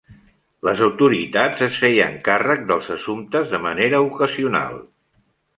Les 0.67 0.79
autoritats 0.85 1.61
es 1.67 1.77
feien 1.83 2.17
càrrec 2.29 2.65
dels 2.73 2.89
assumptes 2.97 3.55
de 3.55 3.63
manera 3.67 4.01
ocasional. 4.11 4.83